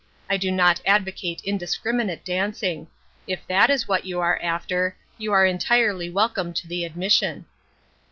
[0.31, 2.87] I do not advocate indiscriminate dancing;
[3.27, 7.45] if that is what you are after, you are entirely welcome to the admission."